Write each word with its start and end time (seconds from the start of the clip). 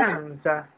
distanza 0.00 0.68